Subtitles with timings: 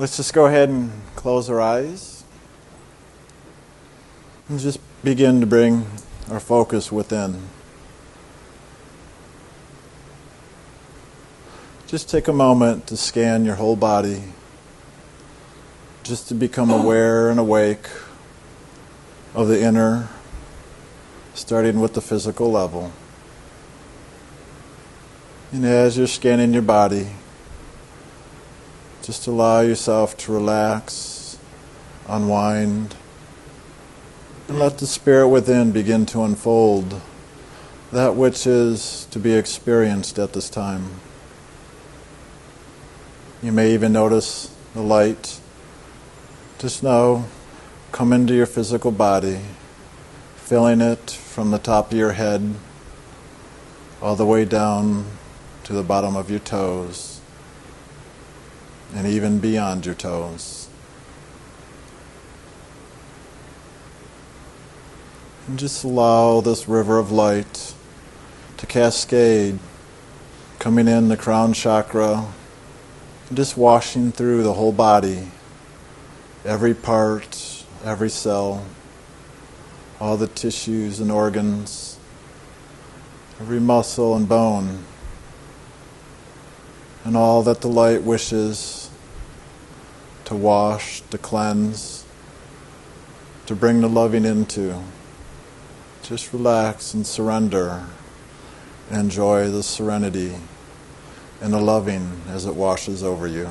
[0.00, 2.24] Let's just go ahead and close our eyes
[4.48, 5.84] and just begin to bring
[6.30, 7.38] our focus within.
[11.86, 14.22] Just take a moment to scan your whole body,
[16.02, 17.86] just to become aware and awake
[19.34, 20.08] of the inner,
[21.34, 22.90] starting with the physical level.
[25.52, 27.08] And as you're scanning your body,
[29.10, 31.36] just allow yourself to relax,
[32.06, 32.94] unwind,
[34.46, 37.00] and let the spirit within begin to unfold
[37.90, 40.88] that which is to be experienced at this time.
[43.42, 45.40] You may even notice the light.
[46.60, 47.24] Just know,
[47.90, 49.40] come into your physical body,
[50.36, 52.54] feeling it from the top of your head
[54.00, 55.04] all the way down
[55.64, 57.09] to the bottom of your toes
[58.94, 60.68] and even beyond your toes.
[65.46, 67.74] And just allow this river of light
[68.56, 69.58] to cascade,
[70.58, 72.26] coming in the crown chakra,
[73.32, 75.30] just washing through the whole body,
[76.44, 78.64] every part, every cell,
[80.00, 81.98] all the tissues and organs,
[83.40, 84.84] every muscle and bone,
[87.04, 88.79] and all that the light wishes
[90.30, 92.04] to wash, to cleanse,
[93.46, 94.80] to bring the loving into.
[96.04, 97.84] Just relax and surrender.
[98.92, 100.36] Enjoy the serenity
[101.40, 103.48] and the loving as it washes over you.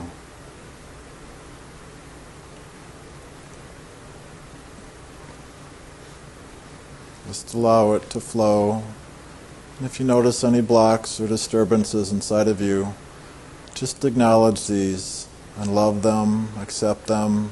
[7.27, 8.83] Just allow it to flow.
[9.77, 12.93] And if you notice any blocks or disturbances inside of you,
[13.73, 15.28] just acknowledge these
[15.59, 17.51] and love them, accept them,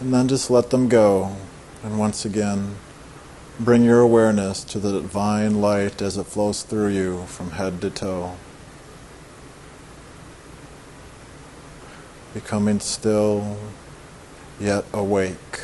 [0.00, 1.34] and then just let them go.
[1.82, 2.76] And once again,
[3.58, 7.90] bring your awareness to the divine light as it flows through you from head to
[7.90, 8.36] toe.
[12.34, 13.56] Becoming still,
[14.60, 15.60] yet awake.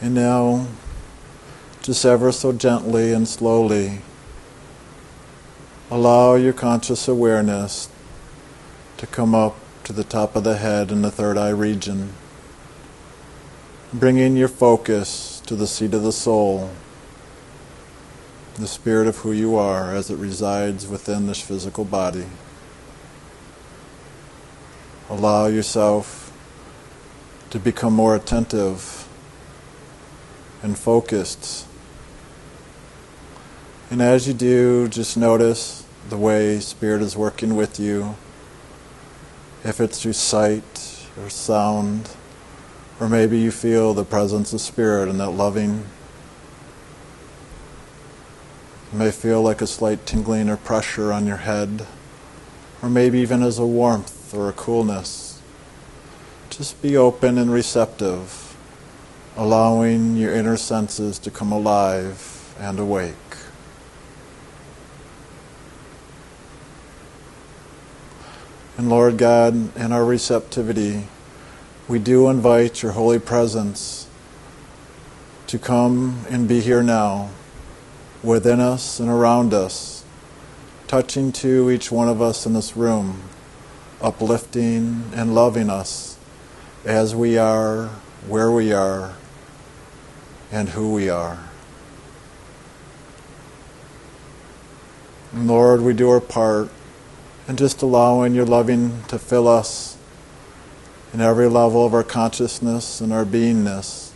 [0.00, 0.66] And now,
[1.82, 4.00] just ever so gently and slowly,
[5.90, 7.88] Allow your conscious awareness
[8.98, 12.12] to come up to the top of the head in the third eye region,
[13.94, 16.68] bringing your focus to the seat of the soul,
[18.56, 22.26] the spirit of who you are as it resides within this physical body.
[25.08, 26.30] Allow yourself
[27.48, 29.08] to become more attentive
[30.62, 31.67] and focused
[33.90, 38.16] and as you do, just notice the way Spirit is working with you.
[39.64, 42.10] If it's through sight or sound,
[43.00, 45.84] or maybe you feel the presence of Spirit and that loving.
[48.92, 51.86] You may feel like a slight tingling or pressure on your head,
[52.82, 55.40] or maybe even as a warmth or a coolness.
[56.50, 58.56] Just be open and receptive,
[59.36, 63.14] allowing your inner senses to come alive and awake.
[68.78, 71.08] And Lord God, in our receptivity,
[71.88, 74.06] we do invite your holy presence
[75.48, 77.30] to come and be here now,
[78.22, 80.04] within us and around us,
[80.86, 83.22] touching to each one of us in this room,
[84.00, 86.16] uplifting and loving us
[86.84, 87.88] as we are,
[88.28, 89.16] where we are,
[90.52, 91.40] and who we are.
[95.32, 96.70] And Lord, we do our part
[97.48, 99.96] and just allowing your loving to fill us
[101.14, 104.10] in every level of our consciousness and our beingness,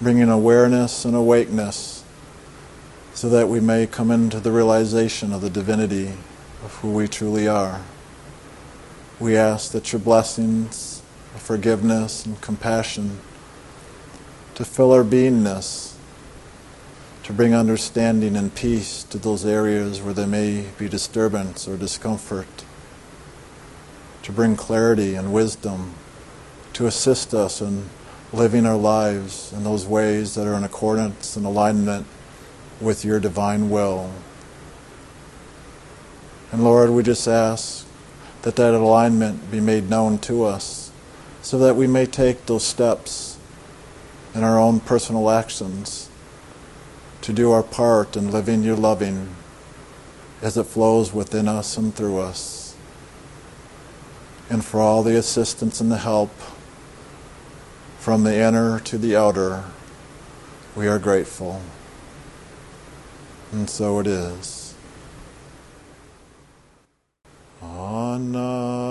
[0.00, 2.04] bringing awareness and awakeness
[3.12, 6.06] so that we may come into the realization of the divinity
[6.64, 7.82] of who we truly are.
[9.18, 11.02] We ask that your blessings
[11.34, 13.18] of forgiveness and compassion
[14.54, 15.87] to fill our beingness
[17.28, 22.46] to bring understanding and peace to those areas where there may be disturbance or discomfort,
[24.22, 25.92] to bring clarity and wisdom,
[26.72, 27.84] to assist us in
[28.32, 32.06] living our lives in those ways that are in accordance and alignment
[32.80, 34.10] with your divine will.
[36.50, 37.86] And Lord, we just ask
[38.40, 40.90] that that alignment be made known to us
[41.42, 43.36] so that we may take those steps
[44.34, 46.08] in our own personal actions
[47.28, 49.28] to do our part in living your loving
[50.40, 52.74] as it flows within us and through us.
[54.48, 56.30] And for all the assistance and the help
[57.98, 59.64] from the inner to the outer,
[60.74, 61.60] we are grateful.
[63.52, 64.58] And so it is.
[67.60, 68.87] just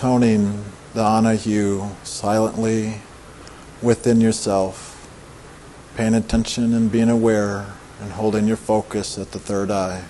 [0.00, 0.64] toning
[0.94, 3.02] the Ani-Hu silently
[3.82, 5.06] within yourself,
[5.94, 7.66] paying attention and being aware
[8.00, 10.02] and holding your focus at the third eye.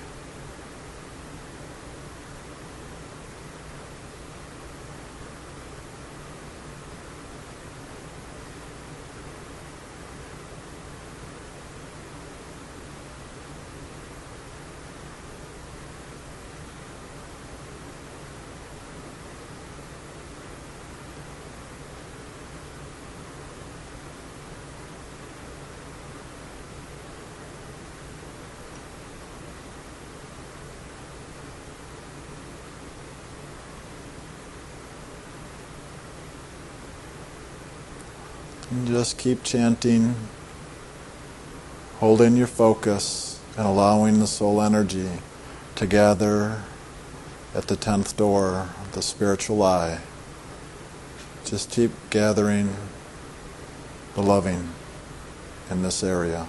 [38.70, 40.14] And just keep chanting,
[41.98, 45.08] holding your focus and allowing the soul energy
[45.74, 46.62] to gather
[47.52, 49.98] at the tenth door, the spiritual eye.
[51.44, 52.76] Just keep gathering
[54.14, 54.68] the loving
[55.68, 56.46] in this area.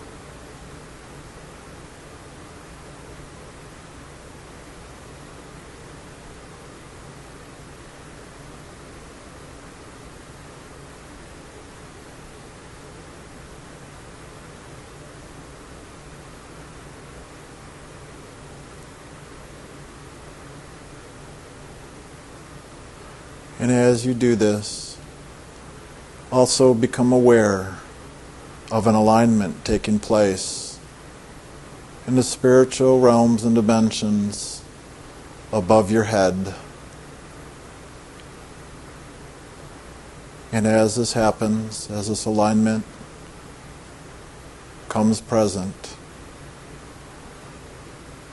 [23.61, 24.97] And as you do this,
[26.31, 27.75] also become aware
[28.71, 30.79] of an alignment taking place
[32.07, 34.63] in the spiritual realms and dimensions
[35.51, 36.55] above your head.
[40.53, 42.85] And as this happens, as this alignment
[44.87, 45.97] comes present,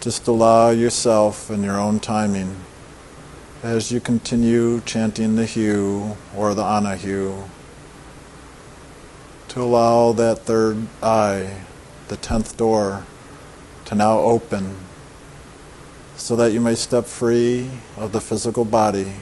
[0.00, 2.56] just allow yourself in your own timing
[3.62, 7.44] as you continue chanting the Hu or the Ani-Hu
[9.48, 11.62] to allow that third eye,
[12.06, 13.04] the tenth door,
[13.86, 14.76] to now open
[16.16, 19.12] so that you may step free of the physical body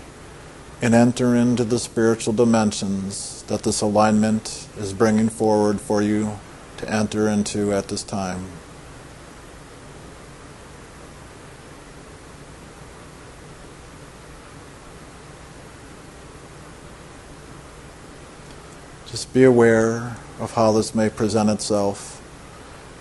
[0.83, 6.38] and enter into the spiritual dimensions that this alignment is bringing forward for you
[6.77, 8.44] to enter into at this time.
[19.16, 22.20] Just be aware of how this may present itself.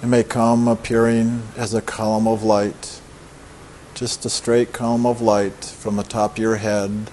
[0.01, 3.01] It may come appearing as a column of light,
[3.95, 7.11] just a straight column of light from the top of your head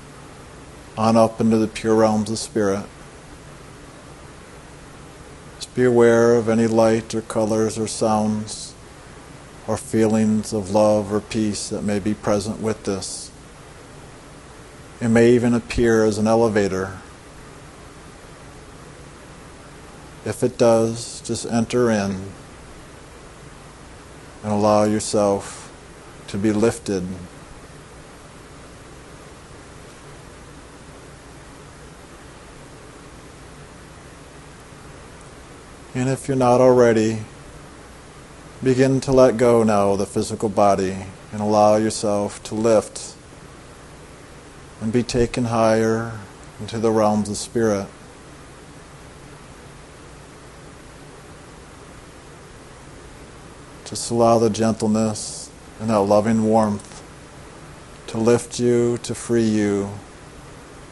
[0.97, 2.87] on up into the pure realms of spirit.
[5.56, 8.73] Just be aware of any light or colors or sounds
[9.66, 13.32] or feelings of love or peace that may be present with this.
[15.00, 17.00] It may even appear as an elevator
[20.25, 22.33] If it does, just enter in
[24.43, 25.73] and allow yourself
[26.29, 27.07] to be lifted.
[35.95, 37.19] And if you're not already,
[38.62, 40.97] begin to let go now of the physical body
[41.33, 43.14] and allow yourself to lift
[44.81, 46.12] and be taken higher
[46.61, 47.88] into the realms of spirit.
[53.93, 57.03] Just allow the gentleness and that loving warmth
[58.07, 59.91] to lift you, to free you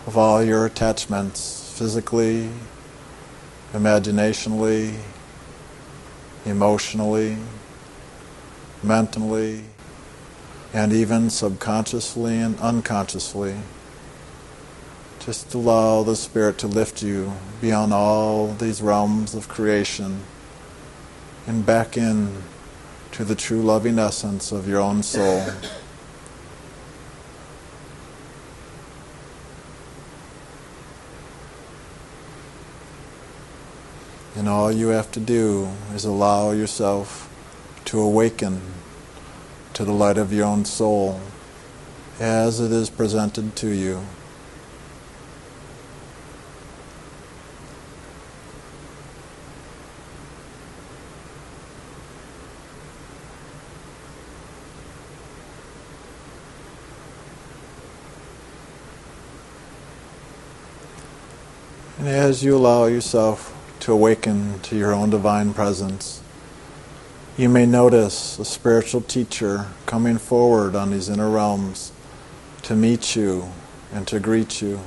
[0.06, 2.50] of all your attachments physically,
[3.72, 4.98] imaginationally,
[6.44, 7.38] emotionally,
[8.82, 9.64] mentally,
[10.74, 13.56] and even subconsciously and unconsciously.
[15.20, 20.20] Just allow the Spirit to lift you beyond all these realms of creation
[21.46, 22.42] and back in
[23.12, 25.44] to the true loving essence of your own soul.
[34.36, 37.28] And all you have to do is allow yourself
[37.86, 38.62] to awaken
[39.74, 41.20] to the light of your own soul
[42.20, 44.00] as it is presented to you.
[62.10, 66.20] As you allow yourself to awaken to your own divine presence,
[67.36, 71.92] you may notice a spiritual teacher coming forward on these inner realms
[72.62, 73.48] to meet you
[73.92, 74.80] and to greet you.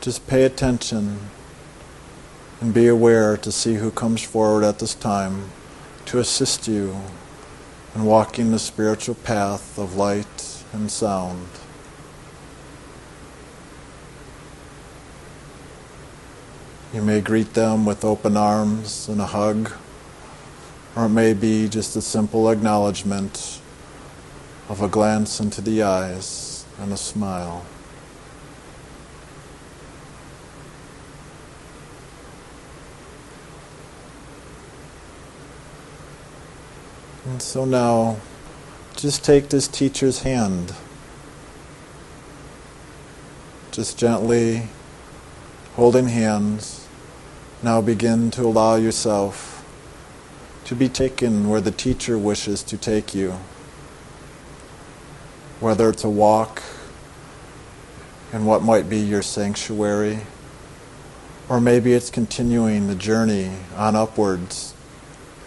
[0.00, 1.18] Just pay attention
[2.62, 5.50] and be aware to see who comes forward at this time
[6.06, 6.96] to assist you
[7.94, 11.46] in walking the spiritual path of light and sound.
[16.96, 19.70] You may greet them with open arms and a hug,
[20.96, 23.60] or it may be just a simple acknowledgement
[24.70, 27.66] of a glance into the eyes and a smile.
[37.26, 38.16] And so now,
[38.96, 40.72] just take this teacher's hand.
[43.70, 44.70] Just gently
[45.74, 46.85] holding hands,
[47.62, 49.64] now begin to allow yourself
[50.64, 53.34] to be taken where the teacher wishes to take you.
[55.60, 56.62] Whether it's a walk
[58.32, 60.20] in what might be your sanctuary,
[61.48, 64.74] or maybe it's continuing the journey on upwards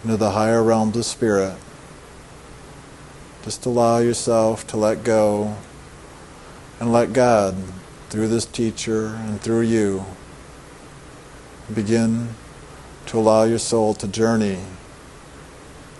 [0.02, 1.54] into the higher realms of spirit.
[3.44, 5.56] Just allow yourself to let go
[6.80, 7.56] and let God,
[8.08, 10.04] through this teacher and through you,
[11.70, 12.34] begin
[13.06, 14.58] to allow your soul to journey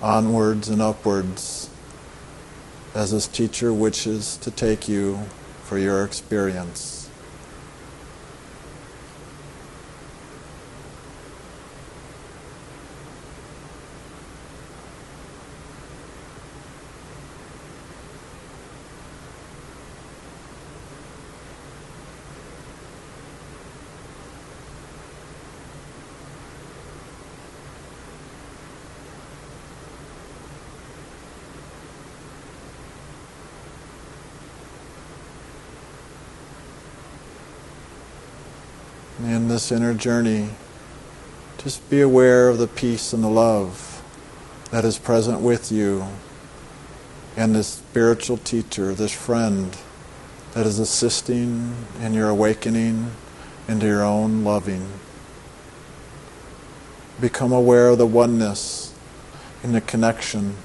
[0.03, 1.71] onwards and upwards
[2.95, 5.19] as this teacher wishes to take you
[5.65, 7.00] for your experience.
[39.31, 40.49] In this inner journey,
[41.59, 44.03] just be aware of the peace and the love
[44.71, 46.05] that is present with you
[47.37, 49.77] and this spiritual teacher, this friend
[50.53, 53.11] that is assisting in your awakening
[53.69, 54.89] into your own loving.
[57.21, 58.95] Become aware of the oneness
[59.63, 60.57] in the connection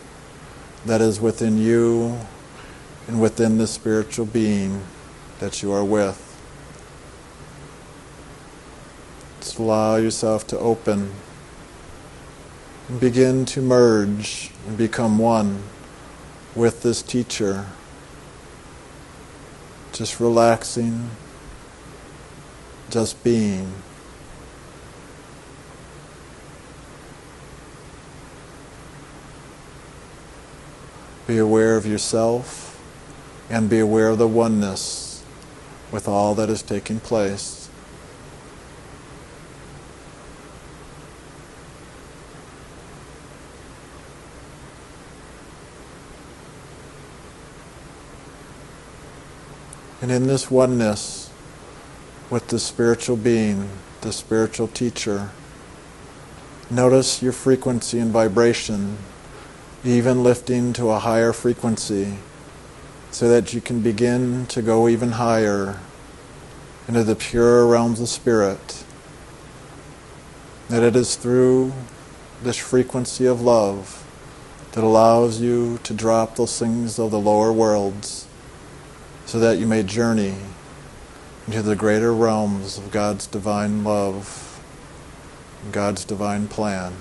[0.86, 2.18] that is within you
[3.08, 4.82] and within the spiritual being
[5.40, 6.25] that you are with.
[9.56, 11.14] Just allow yourself to open
[13.00, 15.64] begin to merge and become one
[16.54, 17.66] with this teacher.
[19.94, 21.10] Just relaxing,
[22.90, 23.72] just being.
[31.28, 32.78] Be aware of yourself
[33.50, 35.24] and be aware of the oneness
[35.94, 37.65] with all that is taking place.
[50.06, 51.32] And in this oneness
[52.30, 53.72] with the spiritual being,
[54.02, 55.32] the spiritual teacher,
[56.70, 59.00] notice your frequency and vibration,
[59.84, 62.20] even lifting to a higher frequency,
[63.10, 65.80] so that you can begin to go even higher
[66.88, 68.86] into the pure realms of spirit.
[70.70, 71.74] That it is through
[72.44, 74.06] this frequency of love
[74.74, 78.28] that allows you to drop those things of the lower worlds
[79.26, 80.36] so that you may journey
[81.48, 84.62] into the greater realms of God's divine love,
[85.72, 86.94] God's divine plan.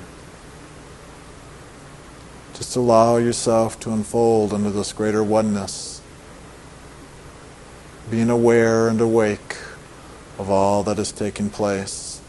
[2.55, 5.95] Just allow yourself to unfold into this greater oneness.
[8.11, 9.57] being aware and awake
[10.39, 12.21] of all that is taking place.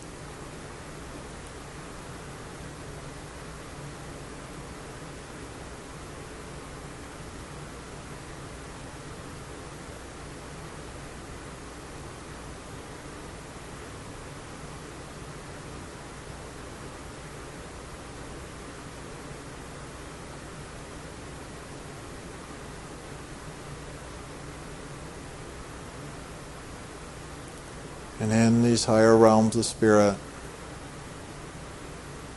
[28.20, 30.18] and in these higher realms of spirit,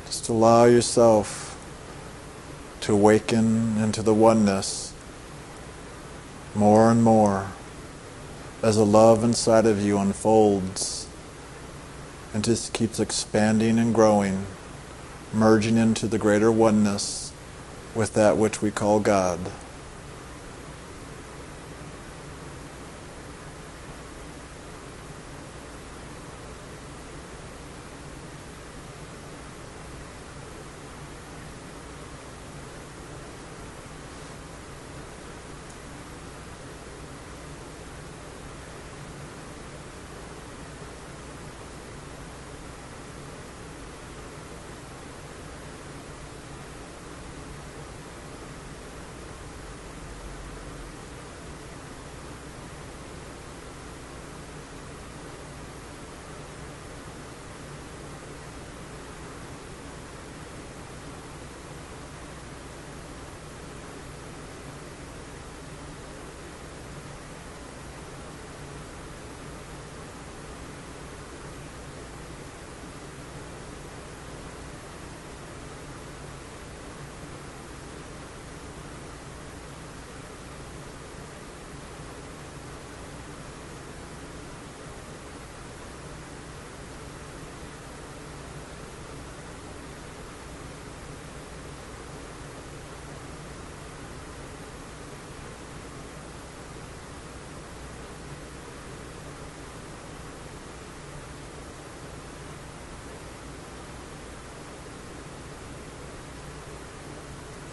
[0.07, 1.59] just allow yourself
[2.79, 4.93] to awaken into the oneness
[6.55, 7.49] more and more
[8.63, 11.09] as the love inside of you unfolds
[12.33, 14.47] and just keeps expanding and growing,
[15.33, 17.33] merging into the greater oneness
[17.97, 19.41] with that which we call God.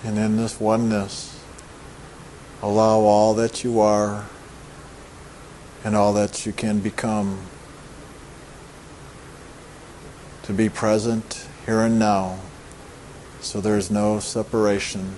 [0.05, 1.43] And in this oneness,
[2.61, 4.25] allow all that you are
[5.83, 7.39] and all that you can become
[10.43, 12.39] to be present here and now
[13.45, 15.13] so there's no separation,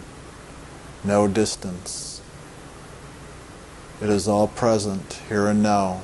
[1.02, 2.22] no distance.
[4.02, 6.02] It is all present here and now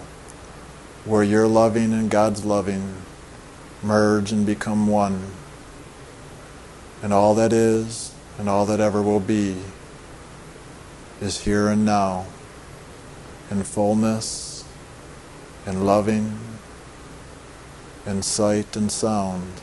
[1.04, 2.96] where your loving and God's loving
[3.84, 5.32] merge and become one.
[7.02, 9.58] And all that is and all that ever will be
[11.22, 12.26] is here and now
[13.50, 14.65] in fullness,
[15.65, 16.39] in loving,
[18.06, 19.62] in sight and sound.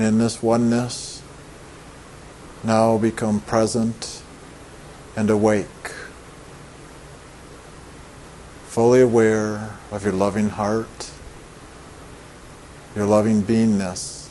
[0.00, 1.20] And in this oneness,
[2.64, 4.22] now become present
[5.14, 5.92] and awake,
[8.66, 11.10] fully aware of your loving heart,
[12.96, 14.30] your loving beingness,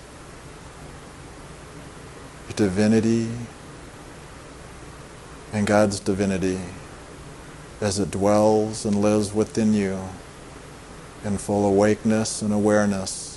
[2.47, 3.29] your divinity,
[5.53, 6.61] and God's divinity
[7.79, 9.99] as it dwells and lives within you
[11.23, 13.28] in full awakeness and awareness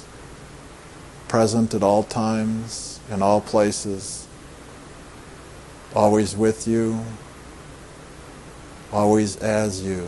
[1.32, 4.28] present at all times, in all places,
[5.94, 7.02] always with you,
[8.92, 10.06] always as you.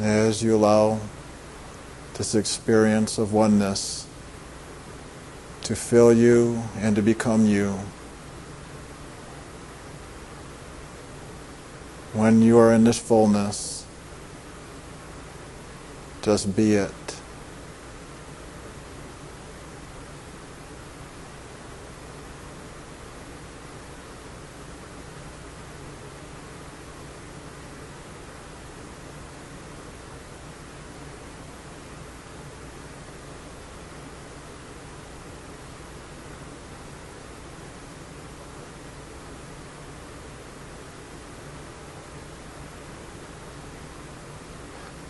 [0.00, 1.00] And as you allow
[2.18, 4.06] this experience of oneness
[5.62, 7.70] to fill you and to become you,
[12.12, 13.86] when you are in this fullness,
[16.20, 16.92] just be it.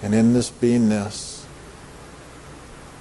[0.00, 1.42] And in this beingness,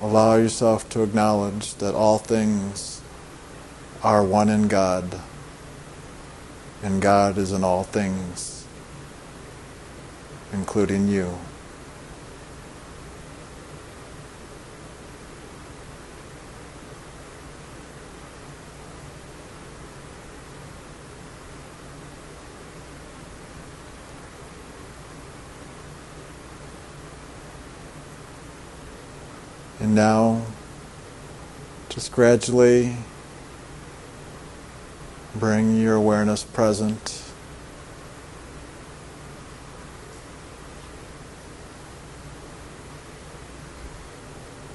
[0.02, 3.00] allow yourself to acknowledge that all things
[4.02, 5.22] are one in God,
[6.82, 8.66] and God is in all things,
[10.52, 11.38] including you.
[29.88, 30.42] And now,
[31.88, 32.98] just gradually
[35.34, 37.24] bring your awareness present.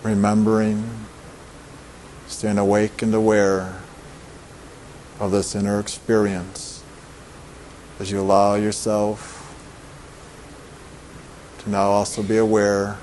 [0.03, 0.89] Remembering,
[2.27, 3.83] staying awake and aware
[5.21, 6.83] of this inner experience
[8.01, 9.55] as you allow yourself
[11.59, 12.97] to now also be aware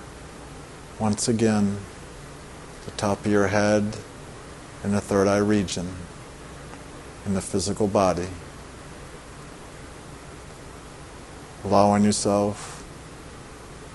[0.98, 1.78] once again
[3.00, 3.96] top of your head
[4.84, 5.88] in the third eye region
[7.26, 8.28] in the physical body.
[11.64, 12.84] Allowing yourself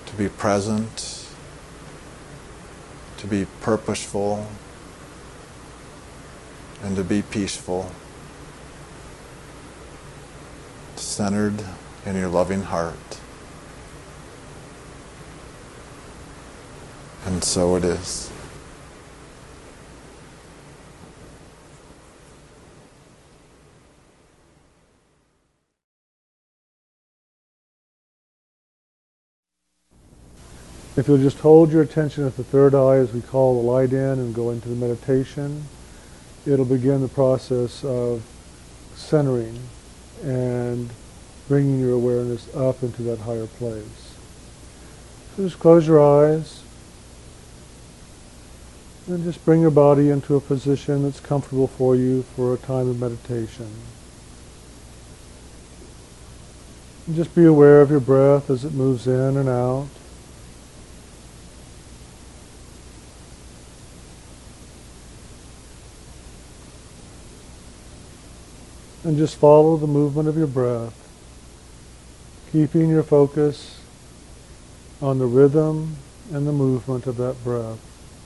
[0.07, 1.23] to be present,
[3.17, 4.47] to be purposeful,
[6.81, 7.91] and to be peaceful,
[10.95, 11.63] centered
[12.07, 13.19] in your loving heart.
[17.23, 18.31] And so it is.
[30.97, 33.91] If you'll just hold your attention at the third eye as we call the light
[33.91, 35.65] in and go into the meditation,
[36.45, 38.23] it'll begin the process of
[38.95, 39.59] centering
[40.23, 40.89] and
[41.49, 44.15] bringing your awareness up into that higher place.
[45.35, 46.61] So just close your eyes
[49.07, 52.89] and just bring your body into a position that's comfortable for you for a time
[52.89, 53.69] of meditation.
[57.05, 59.87] And just be aware of your breath as it moves in and out.
[69.05, 70.93] And just follow the movement of your breath,
[72.51, 73.79] keeping your focus
[74.99, 75.95] on the rhythm
[76.33, 77.79] and the movement of that breath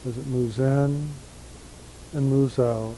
[0.08, 1.10] as it moves in
[2.14, 2.96] and moves out.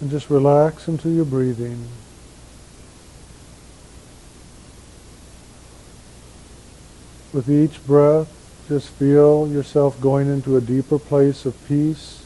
[0.00, 1.86] And just relax into your breathing.
[7.32, 8.34] With each breath,
[8.68, 12.17] just feel yourself going into a deeper place of peace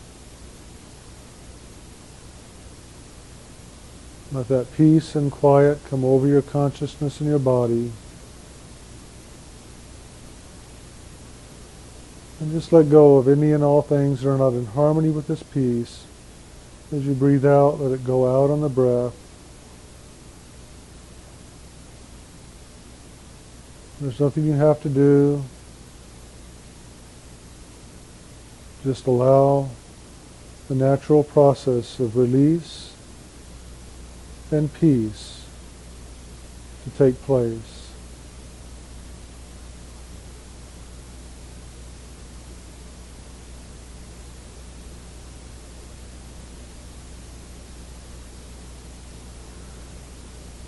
[4.33, 7.92] Let that peace and quiet come over your consciousness and your body.
[12.40, 15.27] And just let go of any and all things that are not in harmony with
[15.27, 16.07] this peace.
[16.90, 19.14] As you breathe out, let it go out on the breath.
[24.01, 25.45] There's nothing you have to do.
[28.83, 29.68] Just allow
[30.68, 32.91] the natural process of release
[34.53, 35.47] and peace
[36.85, 37.91] to take place.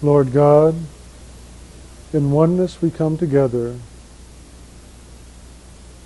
[0.03, 0.75] Lord God,
[2.13, 3.77] in oneness we come together,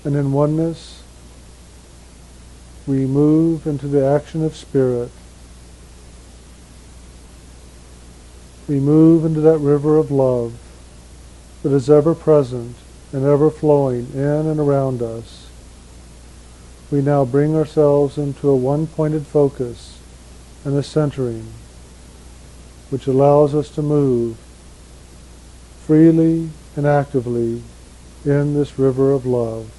[0.04, 1.02] and in oneness
[2.86, 5.10] we move into the action of spirit
[8.68, 10.52] we move into that river of love
[11.62, 12.76] that is ever present
[13.12, 15.48] and ever flowing in and around us.
[16.90, 19.98] We now bring ourselves into a one-pointed focus
[20.64, 21.46] and a centering,
[22.90, 24.36] which allows us to move
[25.86, 27.62] freely and actively
[28.24, 29.70] in this river of love.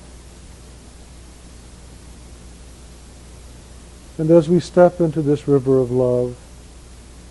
[4.17, 6.35] And as we step into this river of love,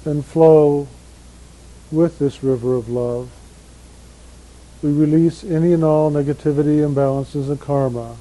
[0.05, 0.89] and flow
[1.91, 3.31] with this river of love.
[4.83, 8.17] We release any and all negativity, imbalances, and karma,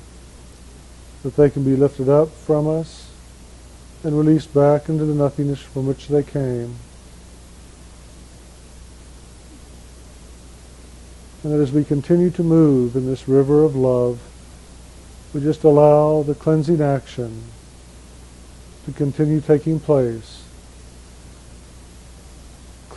[1.24, 3.12] that they can be lifted up from us
[4.04, 6.76] and released back into the nothingness from which they came.
[11.44, 14.20] And that as we continue to move in this river of love,
[15.34, 17.44] we just allow the cleansing action
[18.86, 20.37] to continue taking place,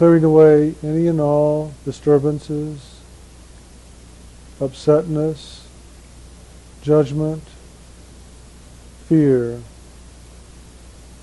[0.00, 3.00] clearing away any and all disturbances,
[4.58, 5.64] upsetness,
[6.80, 7.42] judgment,
[9.06, 9.60] fear,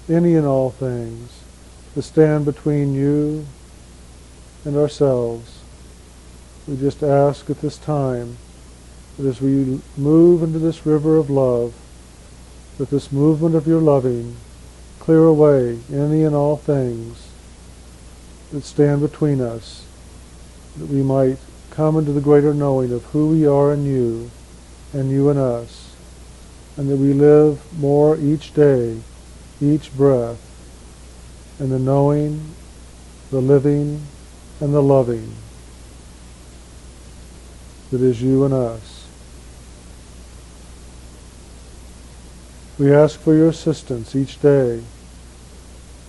[0.08, 1.42] any and all things
[1.96, 3.48] that stand between you
[4.64, 5.62] and ourselves.
[6.68, 8.38] We just ask at this time
[9.18, 11.74] that as we move into this river of love,
[12.78, 14.36] that this movement of your loving
[15.00, 17.27] clear away any and all things
[18.52, 19.86] that stand between us,
[20.78, 21.38] that we might
[21.72, 24.32] come into the greater knowing of who we are in you
[24.94, 25.94] and you in us,
[26.76, 29.00] and that we live more each day,
[29.62, 30.44] each breath,
[31.60, 32.54] in the knowing,
[33.32, 34.02] the living,
[34.60, 35.34] and the loving
[37.92, 39.08] that is you and us.
[42.78, 44.84] We ask for your assistance each day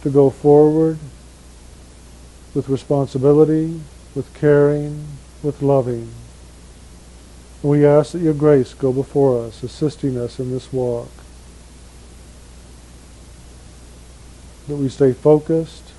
[0.03, 0.99] to go forward
[2.55, 3.81] with responsibility,
[4.15, 5.07] with caring,
[5.43, 6.11] with loving.
[7.63, 11.11] We ask that your grace go before us, assisting us in this walk.
[14.69, 15.93] That we stay focused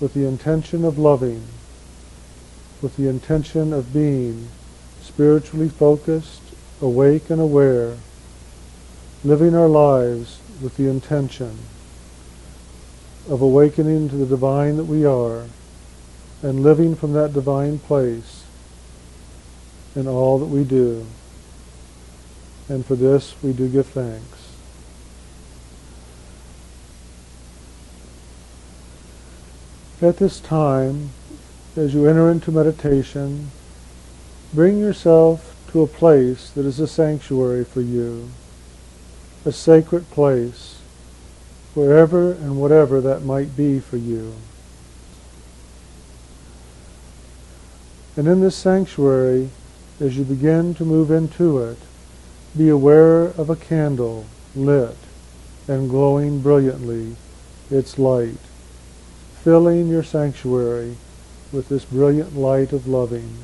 [0.00, 1.44] with the intention of loving,
[2.82, 4.48] with the intention of being
[5.02, 6.42] spiritually focused,
[6.80, 7.96] awake and aware,
[9.24, 11.58] living our lives with the intention
[13.30, 15.44] of awakening to the divine that we are
[16.42, 18.44] and living from that divine place
[19.94, 21.06] in all that we do.
[22.68, 24.56] And for this we do give thanks.
[30.02, 31.10] At this time,
[31.76, 33.52] as you enter into meditation,
[34.52, 38.30] bring yourself to a place that is a sanctuary for you,
[39.44, 40.79] a sacred place
[41.74, 44.34] wherever and whatever that might be for you.
[48.16, 49.50] And in this sanctuary,
[50.00, 51.78] as you begin to move into it,
[52.56, 54.96] be aware of a candle lit
[55.68, 57.16] and glowing brilliantly
[57.70, 58.40] its light,
[59.42, 60.96] filling your sanctuary
[61.52, 63.38] with this brilliant light of loving.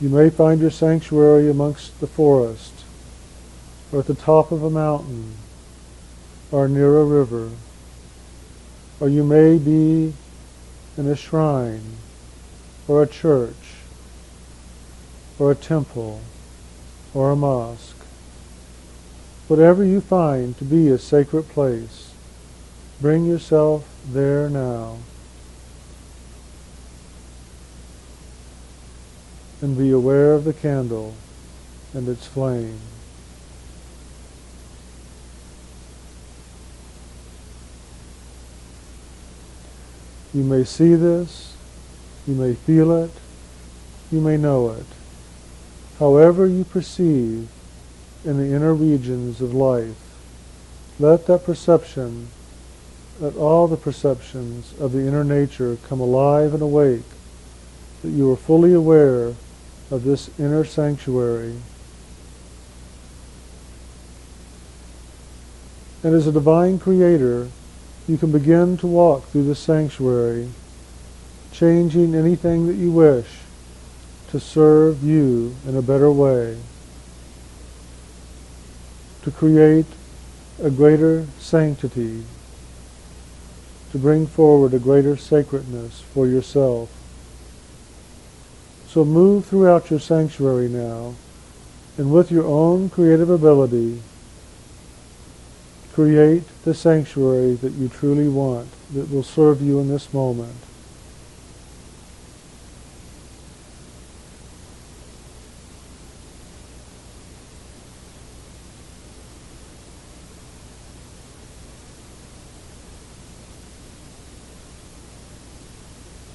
[0.00, 2.73] You may find your sanctuary amongst the forest,
[3.92, 5.34] or at the top of a mountain,
[6.50, 7.50] or near a river,
[9.00, 10.14] or you may be
[10.96, 11.96] in a shrine,
[12.86, 13.74] or a church,
[15.38, 16.20] or a temple,
[17.12, 17.96] or a mosque.
[19.48, 22.12] Whatever you find to be a sacred place,
[23.00, 24.98] bring yourself there now.
[29.60, 31.14] And be aware of the candle
[31.92, 32.80] and its flame.
[40.34, 41.56] You may see this,
[42.26, 43.12] you may feel it,
[44.10, 44.86] you may know it.
[46.00, 47.48] However you perceive
[48.24, 49.94] in the inner regions of life,
[50.98, 52.28] let that perception,
[53.20, 57.04] let all the perceptions of the inner nature come alive and awake,
[58.02, 59.34] that you are fully aware
[59.90, 61.54] of this inner sanctuary.
[66.02, 67.48] And as a divine creator,
[68.06, 70.48] you can begin to walk through the sanctuary,
[71.52, 73.26] changing anything that you wish
[74.28, 76.58] to serve you in a better way,
[79.22, 79.86] to create
[80.62, 82.24] a greater sanctity,
[83.90, 86.90] to bring forward a greater sacredness for yourself.
[88.88, 91.14] So move throughout your sanctuary now,
[91.96, 94.02] and with your own creative ability,
[95.94, 100.56] Create the sanctuary that you truly want, that will serve you in this moment.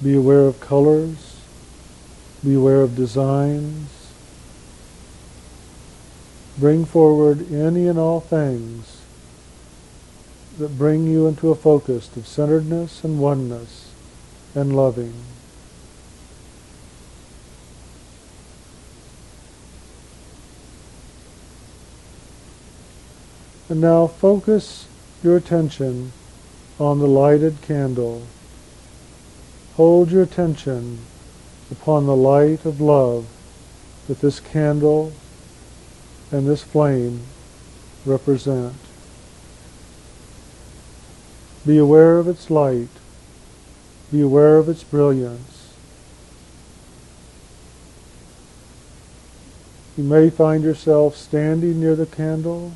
[0.01, 1.41] Be aware of colors.
[2.41, 3.89] Be aware of designs.
[6.57, 8.98] Bring forward any and all things
[10.59, 13.93] that bring you into a focus of centeredness and oneness
[14.53, 15.13] and loving.
[23.69, 24.87] And now focus
[25.23, 26.11] your attention
[26.77, 28.23] on the lighted candle.
[29.75, 30.99] Hold your attention
[31.71, 33.27] upon the light of love
[34.07, 35.13] that this candle
[36.31, 37.21] and this flame
[38.05, 38.88] represent.
[41.69, 42.89] Be aware of its light.
[44.11, 45.71] Be aware of its brilliance.
[49.95, 52.71] You may find yourself standing near the candle,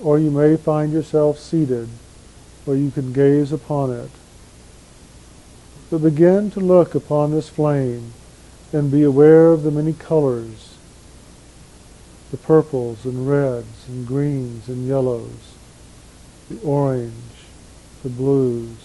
[0.00, 1.90] or you may find yourself seated
[2.64, 4.10] where you can gaze upon it.
[5.92, 8.14] But begin to look upon this flame
[8.72, 10.74] and be aware of the many colors,
[12.32, 15.54] the purples and reds and greens and yellows,
[16.50, 17.33] the orange,
[18.04, 18.76] the blues,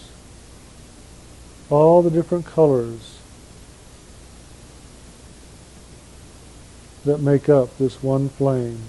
[1.70, 3.20] all the different colors
[7.04, 8.80] that make up this one flame.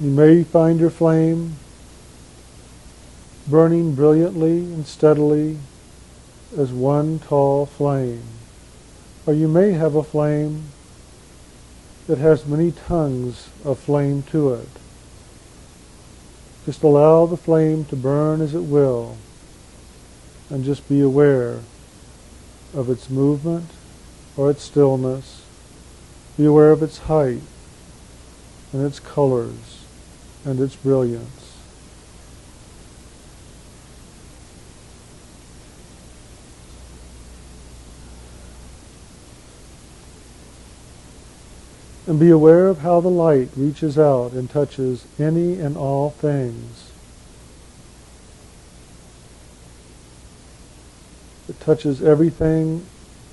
[0.00, 1.56] You may find your flame
[3.46, 5.58] burning brilliantly and steadily
[6.56, 8.22] as one tall flame.
[9.26, 10.64] Or you may have a flame
[12.06, 14.68] that has many tongues of flame to it.
[16.64, 19.16] Just allow the flame to burn as it will
[20.50, 21.60] and just be aware
[22.74, 23.70] of its movement
[24.36, 25.42] or its stillness.
[26.36, 27.42] Be aware of its height
[28.72, 29.84] and its colors
[30.44, 31.45] and its brilliance.
[42.06, 46.92] And be aware of how the light reaches out and touches any and all things.
[51.48, 52.86] It touches everything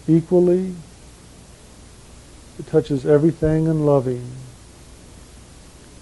[0.07, 0.75] equally.
[2.57, 4.31] It touches everything in loving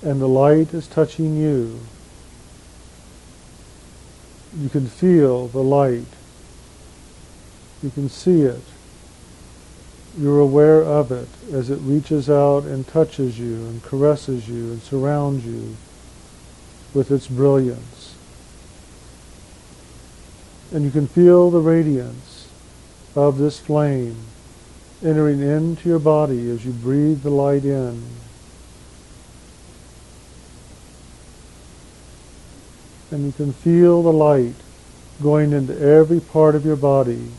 [0.01, 1.79] and the light is touching you.
[4.57, 6.05] You can feel the light.
[7.83, 8.61] You can see it.
[10.17, 14.81] You're aware of it as it reaches out and touches you and caresses you and
[14.81, 15.77] surrounds you
[16.93, 18.15] with its brilliance.
[20.73, 22.49] And you can feel the radiance
[23.15, 24.17] of this flame
[25.03, 28.03] entering into your body as you breathe the light in.
[33.11, 34.55] and you can feel the light
[35.21, 37.29] going into every part of your body,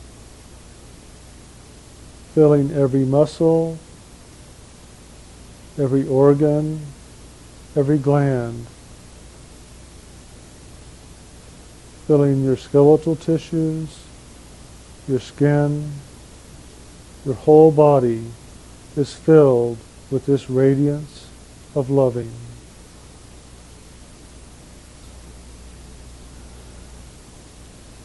[2.35, 3.79] filling every muscle,
[5.79, 6.81] every organ,
[7.77, 8.67] every gland,
[12.07, 14.03] filling your skeletal tissues,
[15.07, 15.93] your skin,
[17.25, 18.25] your whole body
[18.97, 19.79] is filled
[20.11, 21.27] with this radiance
[21.75, 22.33] of loving.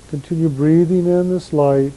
[0.10, 1.94] Continue breathing in this light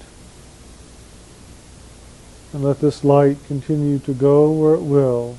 [2.53, 5.39] and let this light continue to go where it will.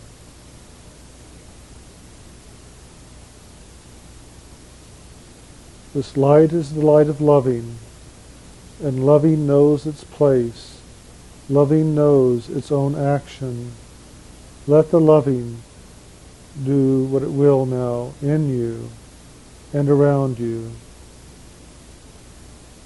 [5.94, 7.76] This light is the light of loving,
[8.82, 10.80] and loving knows its place.
[11.50, 13.74] Loving knows its own action.
[14.68, 15.64] Let the loving
[16.64, 18.90] do what it will now in you
[19.74, 20.72] and around you.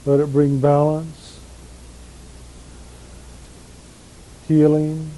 [0.05, 1.34] Let it bring balance,
[4.47, 5.11] healing,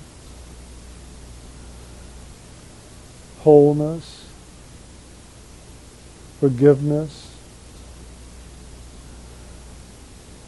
[3.40, 4.28] wholeness,
[6.39, 7.36] forgiveness,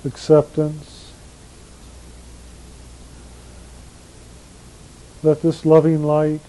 [0.06, 1.12] acceptance.
[5.22, 6.42] Let this loving light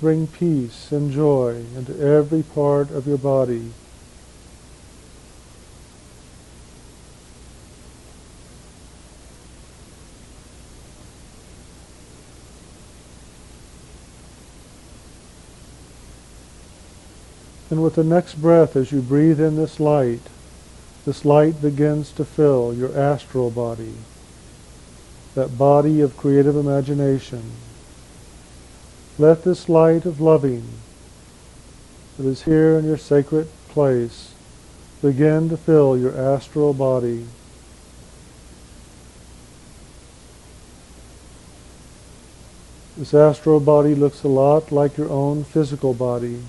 [0.00, 3.72] bring peace and joy into every part of your body.
[17.76, 20.22] And with the next breath, as you breathe in this light,
[21.04, 23.92] this light begins to fill your astral body,
[25.34, 27.52] that body of creative imagination.
[29.18, 30.66] Let this light of loving
[32.16, 34.32] that is here in your sacred place
[35.02, 37.26] begin to fill your astral body.–
[42.96, 46.40] This astral body looks a lot like your own physical body,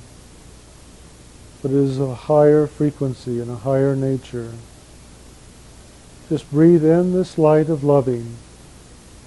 [1.68, 4.54] but it is a higher frequency and a higher nature.
[6.30, 8.38] Just breathe in this light of loving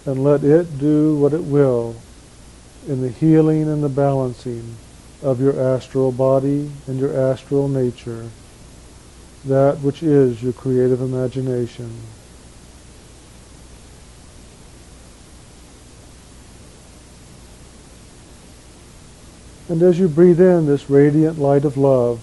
[0.07, 1.97] and let it do what it will
[2.89, 4.77] in the healing and the balancing
[5.23, 8.31] of your astral body and your astral nature,
[9.45, 11.95] that which is your creative imagination.
[19.69, 22.23] And as you breathe in this radiant light of love,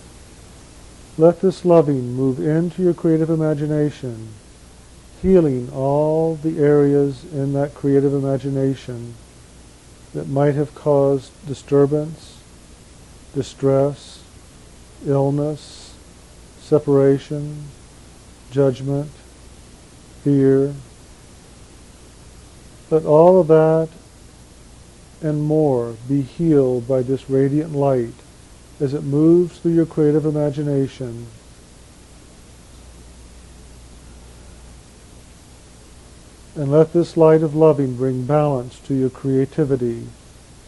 [1.18, 4.30] let this loving move into your creative imagination,
[5.22, 9.16] healing all the areas in that creative imagination
[10.14, 12.40] that might have caused disturbance,
[13.34, 14.22] distress,
[15.08, 15.96] illness,
[16.60, 17.66] separation,
[18.52, 19.10] judgment,
[20.24, 20.74] fear.
[22.92, 23.90] Let all of that
[25.22, 28.14] and more be healed by this radiant light
[28.80, 31.28] as it moves through your creative imagination.
[36.56, 40.08] And let this light of loving bring balance to your creativity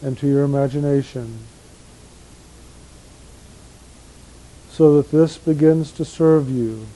[0.02, 1.40] and to your imagination
[4.70, 6.86] so that this begins to serve you,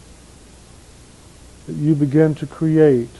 [1.66, 3.10] that you begin to create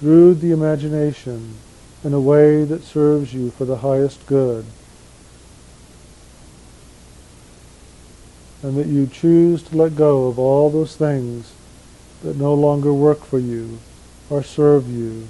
[0.00, 1.54] through the imagination
[2.02, 4.64] in a way that serves you for the highest good.
[8.62, 11.52] And that you choose to let go of all those things
[12.22, 13.78] that no longer work for you,
[14.30, 15.28] or serve you,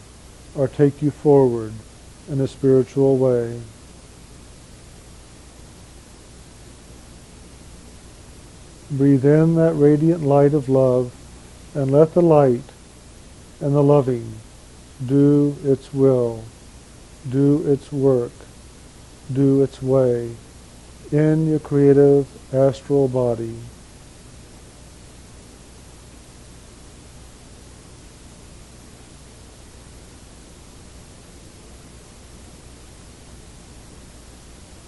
[0.55, 1.73] or take you forward
[2.29, 3.61] in a spiritual way.
[8.91, 11.15] Breathe in that radiant light of love
[11.75, 12.65] and let the light
[13.61, 14.35] and the loving
[15.07, 16.45] do its will
[17.29, 18.33] do its work,
[19.33, 20.33] do its way
[21.13, 23.55] in your creative astral body.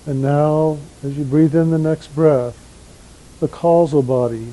[0.06, 2.58] And now, as you breathe in the next breath,
[3.40, 4.48] the causal body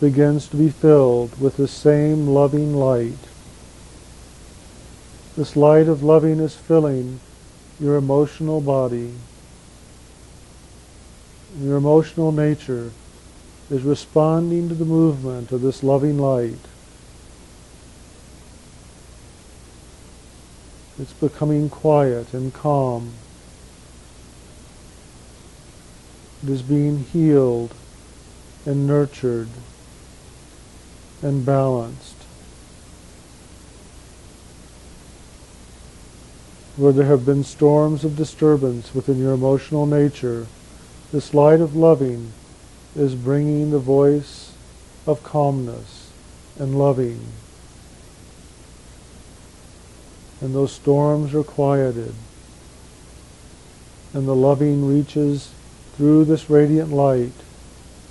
[0.00, 3.14] begins to be filled with the same loving light
[5.36, 7.18] this light of loving is filling
[7.80, 9.10] your emotional body.
[11.60, 12.90] Your emotional nature
[13.70, 16.58] is responding to the movement of this loving light.
[20.98, 23.12] It's becoming quiet and calm.
[26.42, 27.74] It is being healed
[28.66, 29.48] and nurtured
[31.22, 32.14] and balanced.
[36.76, 40.46] where there have been storms of disturbance within your emotional nature,
[41.14, 42.32] this light of loving
[42.96, 44.52] is bringing the voice
[45.06, 46.10] of calmness
[46.58, 47.20] and loving.
[50.40, 52.16] And those storms are quieted.
[54.12, 55.52] And the loving reaches
[55.96, 57.30] through this radiant light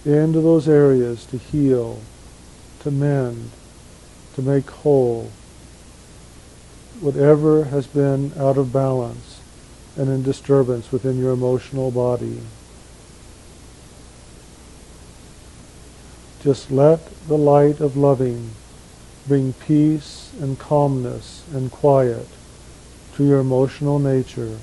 [0.06, 2.00] into those areas to heal,
[2.84, 3.52] to mend,
[4.36, 5.30] to make whole
[7.02, 9.42] whatever has been out of balance
[9.98, 12.40] and in disturbance within your emotional body.
[16.44, 18.52] Just let the light of loving
[19.30, 22.28] bring peace and calmness and quiet
[23.16, 24.58] to your emotional nature,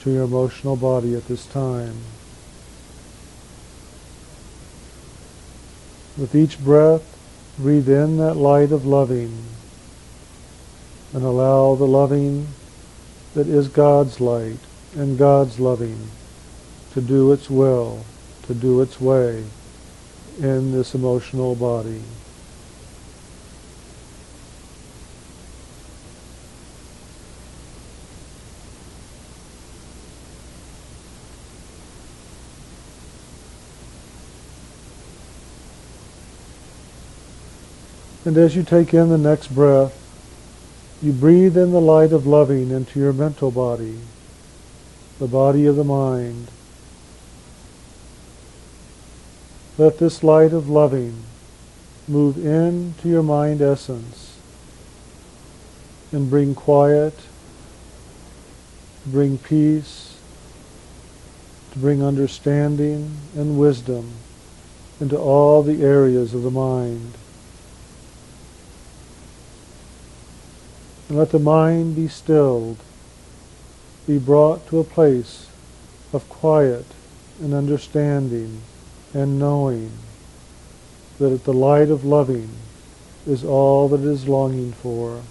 [0.00, 1.96] to your emotional body at this time.
[6.16, 7.04] With each breath,
[7.58, 9.44] breathe in that light of loving
[11.12, 12.46] and allow the loving
[13.34, 14.60] that is God's light
[14.96, 16.08] and God's loving
[16.94, 18.06] to do its will,
[18.44, 19.44] to do its way
[20.38, 22.02] in this emotional body.
[38.24, 39.98] And as you take in the next breath,
[41.02, 43.98] you breathe in the light of loving into your mental body,
[45.18, 46.46] the body of the mind.
[49.78, 51.22] Let this light of loving
[52.06, 54.38] move into your mind essence
[56.12, 57.14] and bring quiet,
[59.06, 60.18] bring peace,
[61.72, 64.10] to bring understanding and wisdom
[65.00, 67.14] into all the areas of the mind.
[71.08, 72.76] And let the mind be stilled
[74.06, 75.46] be brought to a place
[76.12, 76.84] of quiet
[77.40, 78.60] and understanding
[79.14, 79.92] and knowing
[81.18, 82.48] that the light of loving
[83.26, 85.22] is all that it is longing for.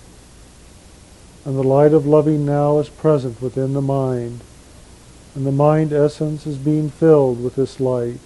[1.44, 4.42] And the light of loving now is present within the mind,
[5.36, 8.20] and the mind essence is being filled with this light.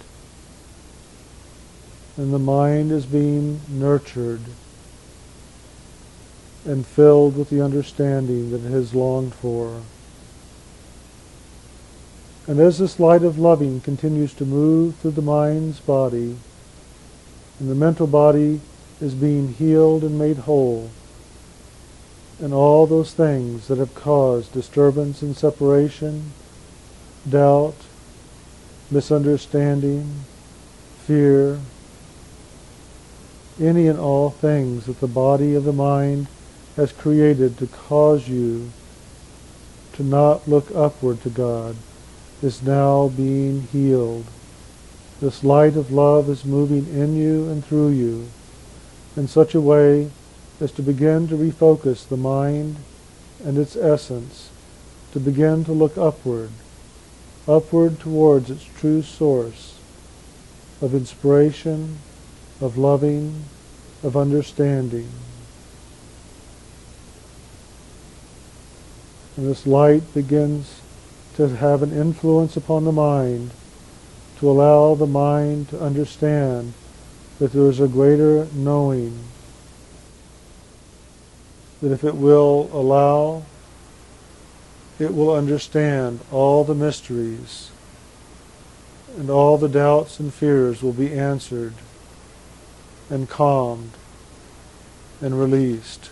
[2.16, 4.40] And the mind is being nurtured
[6.64, 9.82] and filled with the understanding that it has longed for.
[12.48, 16.36] And as this light of loving continues to move through the mind's body,
[17.58, 18.60] and the mental body
[19.00, 20.90] is being healed and made whole,
[22.40, 26.32] and all those things that have caused disturbance and separation,
[27.28, 27.74] doubt,
[28.92, 30.24] misunderstanding,
[31.04, 31.58] fear,
[33.60, 36.28] any and all things that the body of the mind
[36.76, 38.70] has created to cause you
[39.94, 41.74] to not look upward to God
[42.42, 44.26] is now being healed.
[45.20, 48.28] This light of love is moving in you and through you
[49.16, 50.10] in such a way
[50.60, 52.76] as to begin to refocus the mind
[53.44, 54.50] and its essence,
[55.12, 56.50] to begin to look upward,
[57.48, 59.78] upward towards its true source
[60.82, 61.98] of inspiration,
[62.60, 63.44] of loving,
[64.02, 65.08] of understanding.
[69.36, 70.80] And this light begins
[71.36, 73.50] to have an influence upon the mind,
[74.38, 76.72] to allow the mind to understand
[77.38, 79.18] that there is a greater knowing,
[81.82, 83.42] that if it will allow,
[84.98, 87.70] it will understand all the mysteries,
[89.18, 91.74] and all the doubts and fears will be answered
[93.10, 93.92] and calmed
[95.20, 96.10] and released.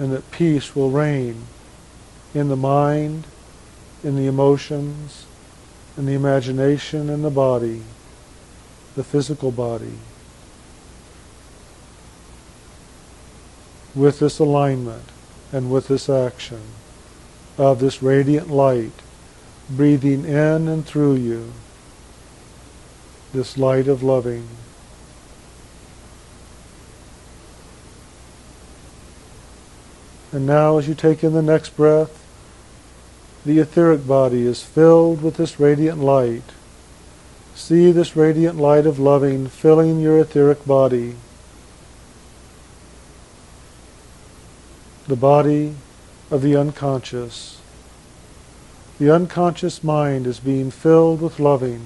[0.00, 1.46] and that peace will reign
[2.34, 3.26] in the mind,
[4.04, 5.26] in the emotions,
[5.96, 7.82] in the imagination, in the body,
[8.94, 9.98] the physical body.
[13.94, 15.04] With this alignment
[15.52, 16.60] and with this action
[17.58, 18.92] of this radiant light
[19.68, 21.52] breathing in and through you,
[23.32, 24.48] this light of loving.
[30.32, 32.19] And now as you take in the next breath,
[33.44, 36.42] the etheric body is filled with this radiant light.
[37.54, 41.16] See this radiant light of loving filling your etheric body.
[45.06, 45.74] The body
[46.30, 47.60] of the unconscious.
[48.98, 51.80] The unconscious mind is being filled with loving.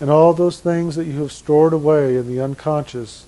[0.00, 3.26] And all those things that you have stored away in the unconscious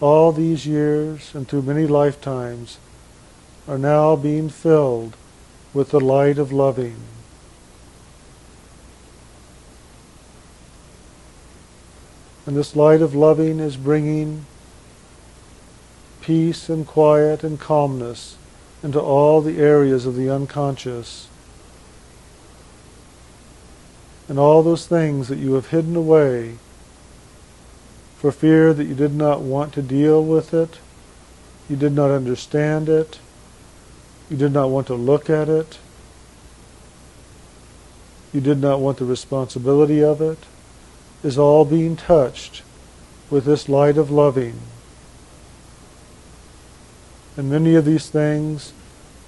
[0.00, 2.78] all these years and through many lifetimes
[3.68, 5.16] are now being filled
[5.72, 6.96] with the light of loving.
[12.44, 14.46] And this light of loving is bringing
[16.20, 18.36] peace and quiet and calmness
[18.82, 21.28] into all the areas of the unconscious.
[24.28, 26.56] And all those things that you have hidden away
[28.16, 30.78] for fear that you did not want to deal with it,
[31.68, 33.18] you did not understand it,
[34.30, 35.78] you did not want to look at it,
[38.32, 40.38] you did not want the responsibility of it,
[41.22, 42.62] is all being touched
[43.30, 44.60] with this light of loving.
[47.36, 48.72] And many of these things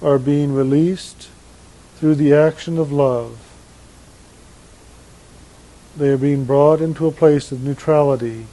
[0.01, 1.29] are being released
[1.95, 3.39] through the action of love.
[5.97, 8.47] They are being brought into a place of neutrality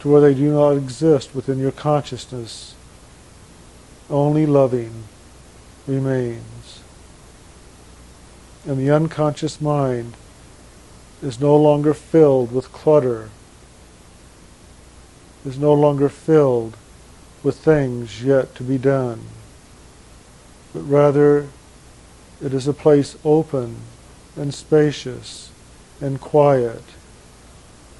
[0.00, 2.74] to where they do not exist within your consciousness.
[4.10, 5.04] Only loving
[5.86, 6.80] remains.
[8.66, 10.14] And the unconscious mind
[11.22, 13.30] is no longer filled with clutter,
[15.44, 16.76] is no longer filled
[17.42, 19.20] with things yet to be done,
[20.72, 21.48] but rather
[22.42, 23.76] it is a place open
[24.36, 25.50] and spacious
[26.00, 26.82] and quiet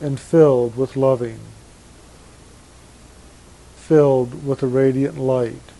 [0.00, 1.40] and filled with loving
[3.88, 5.72] filled with a radiant light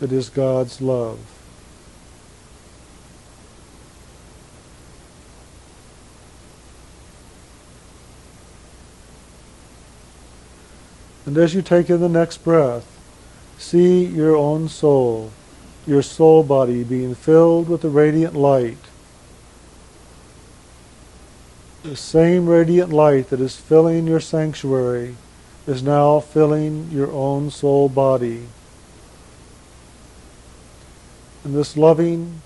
[0.00, 1.18] that is God's love.
[11.26, 12.86] And as you take in the next breath,
[13.58, 15.30] see your own soul,
[15.86, 18.76] your soul body being filled with the radiant light.
[21.82, 25.16] The same radiant light that is filling your sanctuary
[25.66, 28.46] is now filling your own soul body.
[31.44, 32.40] And this loving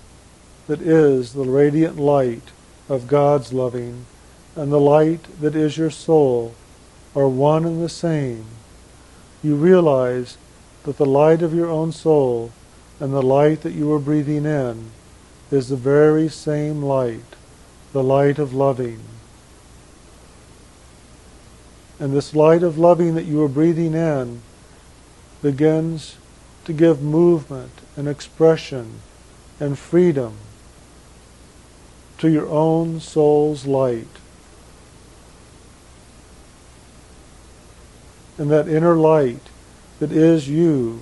[0.67, 2.51] that is the radiant light
[2.89, 4.05] of God's loving
[4.55, 6.53] and the light that is your soul
[7.15, 8.45] are one and the same.
[9.41, 10.37] You realize
[10.83, 12.51] that the light of your own soul
[12.99, 14.91] and the light that you are breathing in
[15.49, 17.35] is the very same light,
[17.93, 18.99] the light of loving.
[21.99, 24.41] And this light of loving that you are breathing in
[25.41, 26.17] begins
[26.69, 28.99] to give movement and expression
[29.59, 30.35] and freedom
[32.19, 34.05] to your own soul's light.
[38.37, 39.41] And that inner light
[39.97, 41.01] that is you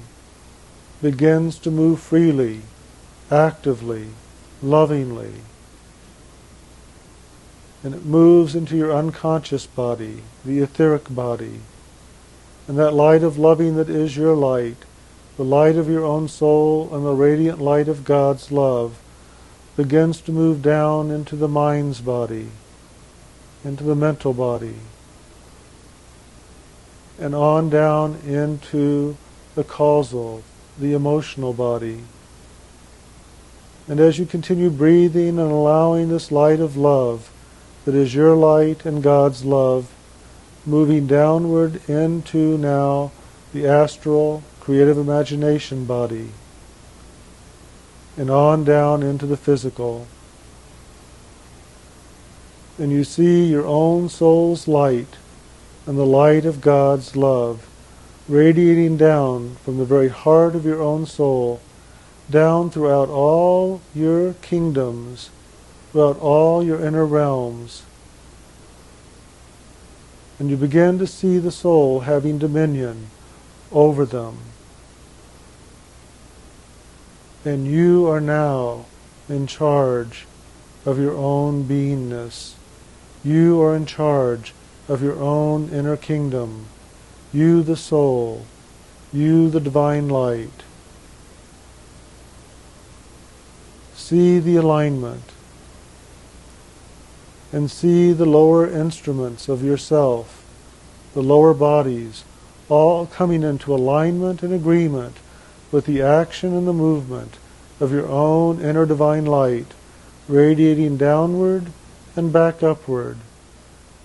[1.02, 2.62] begins to move freely,
[3.30, 4.08] actively,
[4.64, 5.34] lovingly.
[7.84, 11.60] And it moves into your unconscious body, the etheric body.
[12.70, 14.78] And that light of loving that is your light,
[15.38, 19.00] the light of your own soul and the radiant light of God's love,
[19.76, 22.48] begins to move down into the mind's body,
[23.64, 24.76] into the mental body,
[27.20, 29.16] and on down into
[29.54, 30.44] the causal,
[30.80, 32.02] the emotional body.
[33.88, 37.32] And as you continue breathing and allowing this light of love,
[37.86, 39.94] that is your light and God's love,
[40.66, 43.12] moving downward into now
[43.54, 46.28] the astral creative imagination body,
[48.18, 50.06] and on down into the physical.
[52.78, 55.16] And you see your own soul's light
[55.86, 57.66] and the light of God's love
[58.28, 61.62] radiating down from the very heart of your own soul,
[62.30, 65.30] down throughout all your kingdoms,
[65.94, 67.84] throughout all your inner realms.
[70.38, 73.08] And you begin to see the soul having dominion
[73.72, 74.40] over them.
[77.48, 78.88] And you are now
[79.30, 80.26] in charge
[80.86, 82.56] of your own beingness.
[83.24, 84.54] You are in charge
[84.90, 86.66] of your own inner kingdom.
[87.32, 88.46] You the soul,
[89.14, 90.64] you the divine light.
[93.96, 95.32] See the alignment
[97.54, 100.44] and see the lower instruments of yourself,
[101.14, 102.26] the lower bodies,
[102.68, 105.16] all coming into alignment and agreement
[105.72, 107.38] with the action and the movement
[107.80, 109.74] of your own inner divine light,
[110.28, 111.68] radiating downward
[112.16, 113.18] and back upward,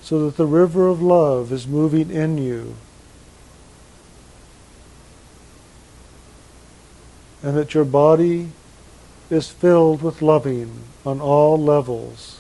[0.01, 2.75] so that the river of love is moving in you
[7.43, 8.51] and that your body
[9.29, 12.39] is filled with loving on all levels.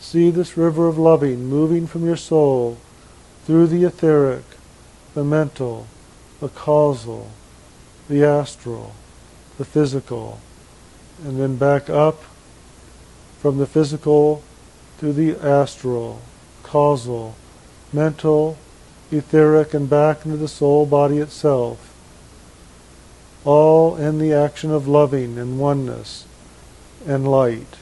[0.00, 2.78] See this river of loving moving from your soul
[3.44, 4.44] through the etheric,
[5.14, 5.86] the mental,
[6.42, 7.30] the causal,
[8.08, 8.92] the astral,
[9.58, 10.40] the physical,
[11.24, 12.24] and then back up
[13.38, 14.42] from the physical
[14.98, 16.20] to the astral,
[16.64, 17.36] causal,
[17.92, 18.58] mental,
[19.12, 21.94] etheric, and back into the soul body itself,
[23.44, 26.26] all in the action of loving and oneness
[27.06, 27.76] and light.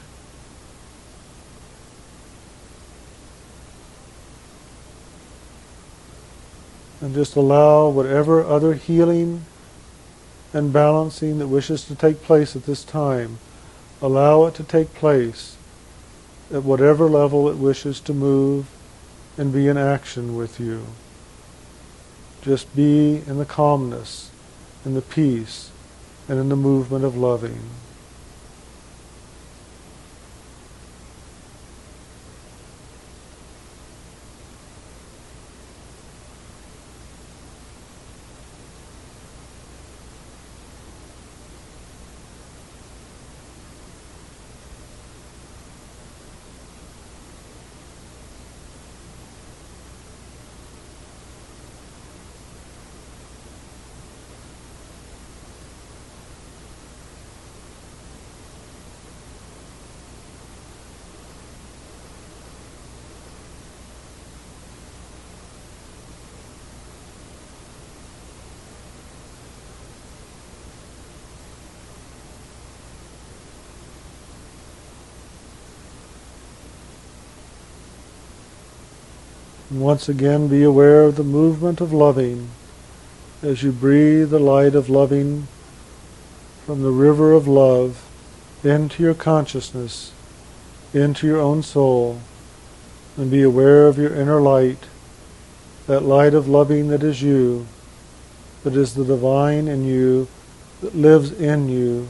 [7.01, 9.43] And just allow whatever other healing
[10.53, 13.39] and balancing that wishes to take place at this time,
[14.01, 15.57] allow it to take place
[16.53, 18.67] at whatever level it wishes to move
[19.37, 20.85] and be in action with you.
[22.41, 24.29] Just be in the calmness,
[24.85, 25.71] in the peace,
[26.27, 27.59] and in the movement of loving.
[79.71, 82.49] And once again, be aware of the movement of loving
[83.41, 85.47] as you breathe the light of loving
[86.65, 88.05] from the river of love
[88.65, 90.11] into your consciousness,
[90.93, 92.19] into your own soul,
[93.15, 94.87] and be aware of your inner light,
[95.87, 97.65] that light of loving that is you,
[98.65, 100.27] that is the divine in you,
[100.81, 102.09] that lives in you.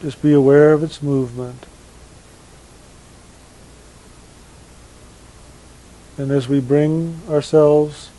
[0.00, 1.66] Just be aware of its movement.
[6.16, 8.10] And as we bring ourselves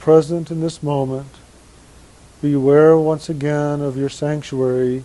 [0.00, 1.28] present in this moment,
[2.42, 5.04] be aware once again of your sanctuary,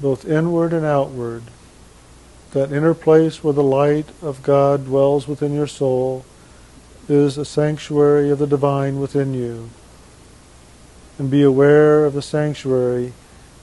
[0.00, 1.44] both inward and outward,
[2.52, 6.24] that inner place where the light of God dwells within your soul
[7.08, 9.70] is a sanctuary of the divine within you.
[11.18, 13.12] And be aware of the sanctuary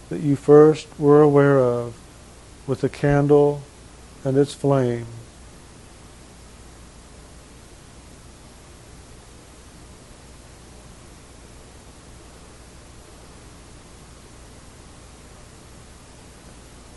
[0.10, 1.96] that you first were aware of
[2.68, 3.62] with the candle
[4.24, 5.08] and its flame.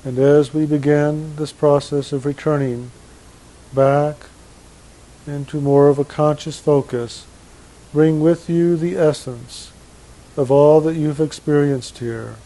[0.04, 2.90] And as we begin this process of returning
[3.74, 4.16] back
[5.26, 7.26] into more of a conscious focus,
[7.92, 9.70] bring with you the essence
[10.34, 12.36] of all that you've experienced here,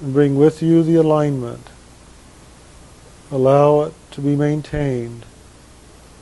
[0.00, 1.68] and bring with you the alignment.
[3.30, 5.24] Allow it to be maintained.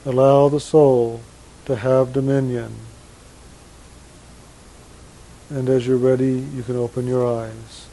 [0.07, 1.21] Allow the soul
[1.67, 2.75] to have dominion.
[5.51, 7.87] And as you're ready, you can open your eyes.